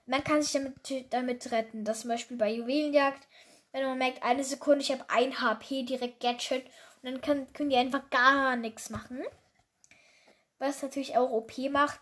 Man 0.05 0.23
kann 0.23 0.41
sich 0.41 0.53
damit, 0.53 1.13
damit 1.13 1.51
retten. 1.51 1.85
Das 1.85 2.01
zum 2.01 2.09
Beispiel 2.09 2.37
bei 2.37 2.51
Juwelenjagd, 2.51 3.27
wenn 3.71 3.85
man 3.85 3.97
merkt, 3.97 4.23
eine 4.23 4.43
Sekunde, 4.43 4.81
ich 4.81 4.91
habe 4.91 5.05
ein 5.09 5.39
HP, 5.41 5.83
direkt 5.83 6.19
Gadget. 6.19 6.65
Und 7.01 7.11
dann 7.11 7.21
kann, 7.21 7.53
können 7.53 7.69
die 7.69 7.77
einfach 7.77 8.09
gar 8.09 8.55
nichts 8.55 8.89
machen. 8.89 9.23
Was 10.59 10.81
natürlich 10.81 11.17
auch 11.17 11.31
OP 11.31 11.57
macht, 11.69 11.99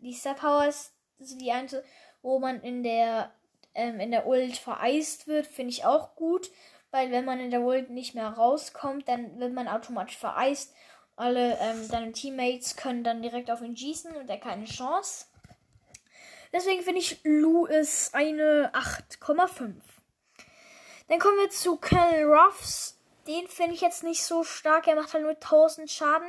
die 0.00 0.14
Star 0.14 0.34
Powers, 0.34 0.92
also 1.20 1.38
die 1.38 1.52
eine, 1.52 1.84
wo 2.22 2.38
man 2.38 2.60
in 2.62 2.82
der, 2.82 3.32
ähm, 3.74 4.00
in 4.00 4.10
der 4.10 4.26
Ult 4.26 4.56
vereist 4.56 5.28
wird, 5.28 5.46
finde 5.46 5.70
ich 5.70 5.84
auch 5.84 6.16
gut. 6.16 6.50
Weil 6.90 7.12
wenn 7.12 7.24
man 7.24 7.38
in 7.38 7.52
der 7.52 7.60
Ult 7.60 7.90
nicht 7.90 8.14
mehr 8.14 8.28
rauskommt, 8.28 9.06
dann 9.08 9.38
wird 9.38 9.52
man 9.52 9.68
automatisch 9.68 10.16
vereist. 10.16 10.74
Alle 11.14 11.56
ähm, 11.60 11.86
deine 11.88 12.12
Teammates 12.12 12.76
können 12.76 13.04
dann 13.04 13.22
direkt 13.22 13.50
auf 13.50 13.60
ihn 13.60 13.76
schießen 13.76 14.16
und 14.16 14.28
er 14.28 14.38
keine 14.38 14.64
Chance. 14.64 15.26
Deswegen 16.52 16.82
finde 16.82 17.00
ich 17.00 17.20
Lu 17.22 17.66
ist 17.66 18.14
eine 18.14 18.72
8,5. 18.74 19.74
Dann 21.08 21.18
kommen 21.18 21.38
wir 21.38 21.50
zu 21.50 21.76
Kel 21.76 22.24
Ruffs. 22.24 22.96
Den 23.26 23.46
finde 23.48 23.74
ich 23.74 23.80
jetzt 23.80 24.02
nicht 24.02 24.22
so 24.24 24.44
stark. 24.44 24.86
Er 24.86 24.96
macht 24.96 25.12
halt 25.12 25.22
nur 25.22 25.32
1000 25.32 25.90
Schaden. 25.90 26.28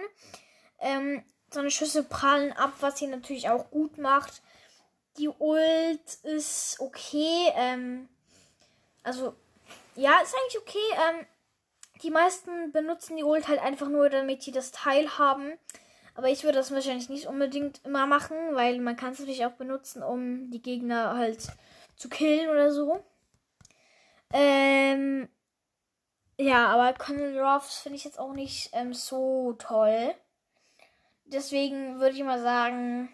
Ähm, 0.79 1.23
seine 1.51 1.71
Schüsse 1.71 2.03
prallen 2.03 2.51
ab, 2.53 2.73
was 2.79 3.01
ihn 3.01 3.11
natürlich 3.11 3.49
auch 3.49 3.69
gut 3.71 3.97
macht. 3.97 4.41
Die 5.17 5.29
Ult 5.29 6.13
ist 6.23 6.77
okay. 6.79 7.51
Ähm, 7.55 8.09
also, 9.03 9.35
ja, 9.95 10.19
ist 10.21 10.35
eigentlich 10.35 10.59
okay. 10.59 11.19
Ähm, 11.19 11.25
die 12.03 12.11
meisten 12.11 12.71
benutzen 12.71 13.17
die 13.17 13.23
Ult 13.23 13.47
halt 13.47 13.59
einfach 13.59 13.87
nur, 13.87 14.09
damit 14.09 14.41
sie 14.41 14.51
das 14.51 14.71
Teil 14.71 15.17
haben. 15.17 15.57
Aber 16.13 16.29
ich 16.29 16.43
würde 16.43 16.57
das 16.57 16.71
wahrscheinlich 16.71 17.09
nicht 17.09 17.27
unbedingt 17.27 17.83
immer 17.85 18.05
machen, 18.05 18.37
weil 18.53 18.79
man 18.79 18.97
kann 18.97 19.13
es 19.13 19.19
natürlich 19.19 19.45
auch 19.45 19.53
benutzen, 19.53 20.03
um 20.03 20.51
die 20.51 20.61
Gegner 20.61 21.17
halt 21.17 21.47
zu 21.95 22.09
killen 22.09 22.49
oder 22.49 22.71
so. 22.71 23.03
Ähm, 24.33 25.29
ja, 26.37 26.67
aber 26.67 26.97
Colonel 26.97 27.39
Ruffs 27.39 27.79
finde 27.79 27.97
ich 27.97 28.03
jetzt 28.03 28.19
auch 28.19 28.33
nicht 28.33 28.69
ähm, 28.73 28.93
so 28.93 29.53
toll. 29.53 30.13
Deswegen 31.25 31.99
würde 31.99 32.15
ich 32.15 32.23
mal 32.23 32.41
sagen, 32.41 33.09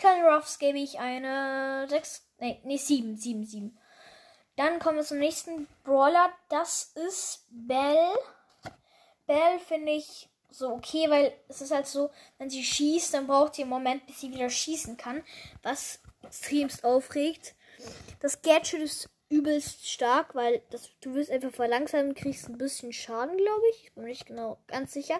Colonel 0.00 0.30
Ruffs 0.30 0.58
gebe 0.58 0.78
ich 0.78 1.00
eine 1.00 1.86
6, 1.88 2.28
nee, 2.38 2.60
nee, 2.64 2.76
7, 2.76 3.16
7, 3.16 3.44
7. 3.44 3.78
Dann 4.56 4.78
kommen 4.78 4.98
wir 4.98 5.04
zum 5.04 5.18
nächsten 5.18 5.68
Brawler. 5.84 6.32
Das 6.48 6.92
ist 6.94 7.46
Bell. 7.50 8.10
Bell 9.26 9.58
finde 9.60 9.92
ich 9.92 10.28
so 10.50 10.70
okay, 10.70 11.08
weil 11.08 11.32
es 11.48 11.60
ist 11.60 11.72
halt 11.72 11.86
so, 11.86 12.10
wenn 12.38 12.50
sie 12.50 12.62
schießt, 12.62 13.14
dann 13.14 13.26
braucht 13.26 13.54
sie 13.54 13.62
einen 13.62 13.70
Moment, 13.70 14.06
bis 14.06 14.20
sie 14.20 14.32
wieder 14.32 14.50
schießen 14.50 14.96
kann, 14.96 15.22
was 15.62 16.00
extremst 16.24 16.84
aufregt. 16.84 17.54
Das 18.20 18.42
Gadget 18.42 18.80
ist 18.80 19.08
übelst 19.30 19.88
stark, 19.88 20.34
weil 20.34 20.62
das, 20.70 20.90
du 21.00 21.14
wirst 21.14 21.30
einfach 21.30 21.52
verlangsamen, 21.52 22.14
kriegst 22.14 22.48
ein 22.48 22.58
bisschen 22.58 22.92
Schaden, 22.92 23.36
glaube 23.36 23.62
ich. 23.72 23.84
Ich 23.84 23.92
bin 23.92 24.04
nicht 24.04 24.26
genau 24.26 24.58
ganz 24.66 24.92
sicher. 24.92 25.18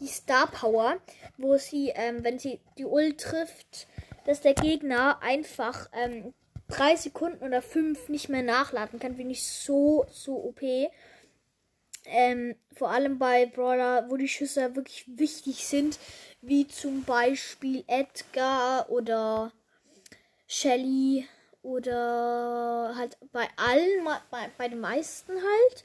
Die 0.00 0.06
Star 0.06 0.46
Power, 0.46 0.96
wo 1.36 1.56
sie, 1.58 1.90
ähm, 1.94 2.24
wenn 2.24 2.38
sie 2.38 2.60
die 2.78 2.86
Ult 2.86 3.20
trifft, 3.20 3.86
dass 4.24 4.40
der 4.40 4.54
Gegner 4.54 5.22
einfach 5.22 5.88
ähm, 5.92 6.32
drei 6.68 6.96
Sekunden 6.96 7.44
oder 7.44 7.60
fünf 7.60 8.08
nicht 8.08 8.28
mehr 8.30 8.42
nachladen 8.42 8.98
kann, 8.98 9.16
finde 9.16 9.32
ich 9.32 9.46
so, 9.46 10.06
so 10.10 10.36
OP. 10.36 10.62
Ähm, 12.06 12.54
vor 12.72 12.90
allem 12.90 13.18
bei 13.18 13.46
Brawler, 13.46 14.10
wo 14.10 14.16
die 14.16 14.28
Schüsse 14.28 14.74
wirklich 14.76 15.04
wichtig 15.06 15.66
sind, 15.66 15.98
wie 16.42 16.66
zum 16.66 17.02
Beispiel 17.04 17.84
Edgar 17.86 18.90
oder 18.90 19.52
Shelly 20.46 21.26
oder 21.62 22.94
halt 22.96 23.16
bei 23.32 23.48
allen, 23.56 24.04
bei, 24.30 24.50
bei 24.58 24.68
den 24.68 24.80
meisten 24.80 25.32
halt. 25.32 25.84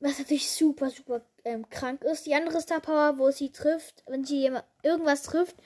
Was 0.00 0.18
natürlich 0.18 0.50
super, 0.50 0.90
super 0.90 1.22
ähm, 1.44 1.68
krank 1.70 2.02
ist. 2.04 2.26
Die 2.26 2.34
andere 2.34 2.60
Star 2.60 2.80
Power, 2.80 3.18
wo 3.18 3.30
sie 3.30 3.50
trifft, 3.50 4.02
wenn 4.06 4.24
sie 4.24 4.50
irgendwas 4.82 5.22
trifft, 5.22 5.56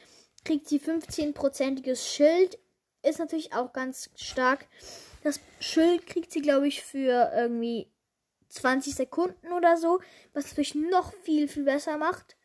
kriegt 0.45 0.69
sie 0.69 0.78
15-prozentiges 0.78 2.07
Schild. 2.07 2.59
Ist 3.02 3.19
natürlich 3.19 3.54
auch 3.54 3.73
ganz 3.73 4.11
stark. 4.14 4.66
Das 5.25 5.40
Schild 5.59 6.07
kriegt 6.07 6.33
sie, 6.33 6.42
glaube 6.42 6.69
ich, 6.69 6.83
für 6.83 7.33
irgendwie 7.35 7.90
20 8.50 8.95
Sekunden 8.95 9.52
oder 9.52 9.76
so, 9.76 10.00
was 10.33 10.47
natürlich 10.47 10.75
noch 10.75 11.12
viel, 11.23 11.49
viel 11.49 11.64
besser 11.64 11.97
macht. 11.97 12.37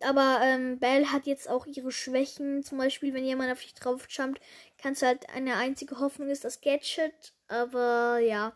aber 0.00 0.40
ähm, 0.42 0.78
Belle 0.78 1.10
hat 1.12 1.26
jetzt 1.26 1.48
auch 1.48 1.66
ihre 1.66 1.90
Schwächen. 1.90 2.62
Zum 2.62 2.78
Beispiel, 2.78 3.14
wenn 3.14 3.24
jemand 3.24 3.50
auf 3.50 3.62
dich 3.62 3.74
drauf 3.74 4.06
jumpt, 4.08 4.40
kannst 4.78 5.02
du 5.02 5.06
halt 5.06 5.28
eine 5.30 5.56
einzige 5.56 5.98
Hoffnung 5.98 6.28
ist 6.28 6.44
das 6.44 6.60
Gadget. 6.60 7.32
Aber 7.48 8.18
ja. 8.18 8.52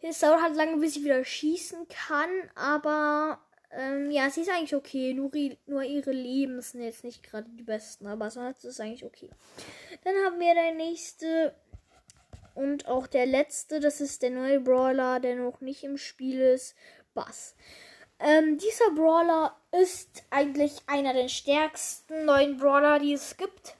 Es 0.00 0.18
dauert 0.18 0.42
halt 0.42 0.56
lange, 0.56 0.78
bis 0.78 0.94
sie 0.94 1.04
wieder 1.04 1.24
schießen 1.24 1.86
kann. 1.88 2.30
Aber 2.54 3.40
ähm, 3.70 4.10
ja, 4.10 4.30
sie 4.30 4.42
ist 4.42 4.50
eigentlich 4.50 4.74
okay. 4.74 5.14
Nur, 5.14 5.30
nur 5.66 5.82
ihre 5.82 6.12
Leben 6.12 6.60
sind 6.60 6.82
jetzt 6.82 7.04
nicht 7.04 7.22
gerade 7.22 7.48
die 7.50 7.62
besten. 7.62 8.06
Aber 8.06 8.30
sonst 8.30 8.64
ist 8.64 8.72
es 8.72 8.80
eigentlich 8.80 9.04
okay. 9.04 9.30
Dann 10.04 10.14
haben 10.24 10.40
wir 10.40 10.54
der 10.54 10.74
nächste 10.74 11.54
und 12.54 12.86
auch 12.86 13.06
der 13.06 13.26
letzte. 13.26 13.80
Das 13.80 14.00
ist 14.00 14.22
der 14.22 14.30
neue 14.30 14.60
Brawler, 14.60 15.20
der 15.20 15.36
noch 15.36 15.60
nicht 15.60 15.84
im 15.84 15.98
Spiel 15.98 16.40
ist. 16.40 16.74
Bass. 17.14 17.54
Ähm, 18.18 18.58
dieser 18.58 18.90
Brawler 18.92 19.56
ist 19.72 20.22
eigentlich 20.30 20.76
einer 20.86 21.12
der 21.12 21.28
stärksten 21.28 22.24
neuen 22.24 22.56
Brawler, 22.56 22.98
die 22.98 23.12
es 23.12 23.36
gibt. 23.36 23.76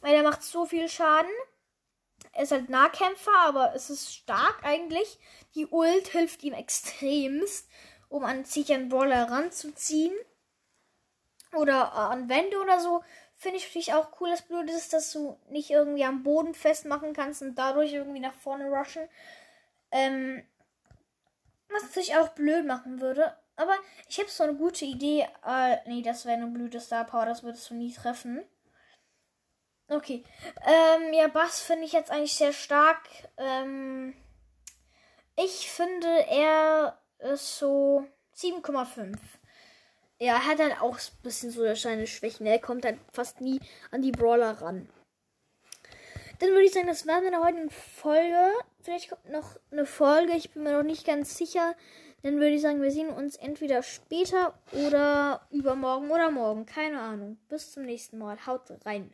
Weil 0.00 0.14
er 0.14 0.22
macht 0.22 0.42
so 0.42 0.66
viel 0.66 0.88
Schaden. 0.88 1.30
Er 2.32 2.42
ist 2.42 2.52
halt 2.52 2.68
Nahkämpfer, 2.68 3.36
aber 3.46 3.74
es 3.74 3.90
ist 3.90 4.12
stark 4.12 4.64
eigentlich. 4.64 5.18
Die 5.54 5.66
Ult 5.66 6.08
hilft 6.08 6.42
ihm 6.42 6.52
extremst, 6.52 7.68
um 8.08 8.24
an 8.24 8.44
sich 8.44 8.72
einen 8.72 8.88
Brawler 8.88 9.30
ranzuziehen. 9.30 10.14
Oder 11.54 11.94
an 11.94 12.28
Wände 12.28 12.60
oder 12.60 12.80
so. 12.80 13.02
Finde 13.44 13.58
ich 13.58 13.66
natürlich 13.66 13.92
auch 13.92 14.08
cool, 14.22 14.30
das 14.30 14.40
Blöde 14.40 14.72
ist, 14.72 14.94
dass 14.94 15.12
du 15.12 15.38
nicht 15.50 15.68
irgendwie 15.68 16.02
am 16.02 16.22
Boden 16.22 16.54
festmachen 16.54 17.12
kannst 17.12 17.42
und 17.42 17.56
dadurch 17.56 17.92
irgendwie 17.92 18.20
nach 18.20 18.32
vorne 18.32 18.70
rushen. 18.70 19.06
Ähm, 19.90 20.42
was 21.68 21.82
natürlich 21.82 22.16
auch 22.16 22.30
blöd 22.30 22.64
machen 22.64 23.02
würde. 23.02 23.36
Aber 23.56 23.74
ich 24.08 24.18
habe 24.18 24.30
so 24.30 24.44
eine 24.44 24.54
gute 24.54 24.86
Idee. 24.86 25.28
Äh, 25.46 25.76
nee, 25.84 26.00
das 26.00 26.24
wäre 26.24 26.38
eine 26.38 26.46
blöde 26.46 26.80
Star 26.80 27.04
Power, 27.04 27.26
das 27.26 27.42
würdest 27.42 27.68
du 27.68 27.74
nie 27.74 27.92
treffen. 27.92 28.42
Okay. 29.88 30.24
Ähm, 30.66 31.12
ja, 31.12 31.28
Bass 31.28 31.60
finde 31.60 31.84
ich 31.84 31.92
jetzt 31.92 32.10
eigentlich 32.10 32.34
sehr 32.34 32.54
stark. 32.54 33.02
Ähm, 33.36 34.14
ich 35.36 35.70
finde, 35.70 36.08
er 36.30 36.98
ist 37.18 37.58
so 37.58 38.06
7,5. 38.38 39.18
Ja, 40.24 40.36
er 40.36 40.46
hat 40.46 40.58
halt 40.58 40.80
auch 40.80 40.96
ein 40.96 41.22
bisschen 41.22 41.50
so 41.50 41.74
seine 41.74 42.06
Schwächen. 42.06 42.46
Er 42.46 42.58
kommt 42.58 42.86
halt 42.86 42.96
fast 43.12 43.42
nie 43.42 43.60
an 43.90 44.00
die 44.00 44.10
Brawler 44.10 44.52
ran. 44.52 44.88
Dann 46.38 46.48
würde 46.48 46.64
ich 46.64 46.72
sagen, 46.72 46.86
das 46.86 47.06
war 47.06 47.20
meine 47.20 47.44
heutigen 47.44 47.68
Folge. 47.68 48.50
Vielleicht 48.80 49.10
kommt 49.10 49.30
noch 49.30 49.56
eine 49.70 49.84
Folge, 49.84 50.32
ich 50.32 50.50
bin 50.52 50.62
mir 50.62 50.72
noch 50.72 50.82
nicht 50.82 51.06
ganz 51.06 51.36
sicher. 51.36 51.74
Dann 52.22 52.36
würde 52.36 52.54
ich 52.54 52.62
sagen, 52.62 52.80
wir 52.80 52.90
sehen 52.90 53.10
uns 53.10 53.36
entweder 53.36 53.82
später 53.82 54.54
oder 54.72 55.46
übermorgen 55.50 56.10
oder 56.10 56.30
morgen. 56.30 56.64
Keine 56.64 57.00
Ahnung. 57.00 57.36
Bis 57.50 57.72
zum 57.72 57.82
nächsten 57.82 58.16
Mal. 58.16 58.46
Haut 58.46 58.62
rein. 58.86 59.10